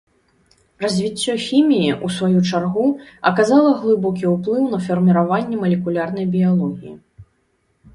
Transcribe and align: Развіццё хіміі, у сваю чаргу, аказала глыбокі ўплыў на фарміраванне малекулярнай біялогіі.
Развіццё 0.83 1.35
хіміі, 1.47 1.91
у 2.07 2.09
сваю 2.15 2.39
чаргу, 2.49 2.85
аказала 3.33 3.77
глыбокі 3.85 4.25
ўплыў 4.35 4.63
на 4.75 4.83
фарміраванне 4.91 5.55
малекулярнай 5.65 6.25
біялогіі. 6.39 6.93